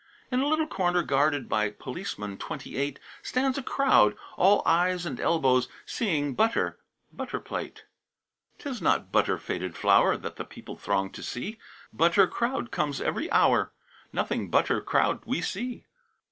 In 0.31 0.39
a 0.39 0.47
little 0.47 0.65
corner, 0.65 1.03
guarded 1.03 1.47
By 1.47 1.69
Policeman 1.69 2.39
Twenty 2.39 2.75
eight, 2.75 2.99
Stands 3.21 3.59
a 3.59 3.61
crowd, 3.61 4.17
all 4.35 4.63
eyes 4.65 5.05
and 5.05 5.19
elbows, 5.19 5.69
Seeing 5.85 6.33
butter 6.33 6.79
butter 7.13 7.39
plate 7.39 7.83
II. 7.85 8.55
"'Tis 8.57 8.81
not 8.81 9.11
'butter 9.11 9.37
faded 9.37 9.77
flower' 9.77 10.17
That 10.17 10.37
the 10.37 10.43
people 10.43 10.75
throng 10.75 11.11
to 11.11 11.21
see, 11.21 11.59
Butter 11.93 12.25
crowd 12.25 12.71
comes 12.71 12.99
every 12.99 13.31
hour, 13.31 13.73
Nothing 14.11 14.49
butter 14.49 14.81
crowd 14.81 15.21
we 15.25 15.39
see. 15.39 15.85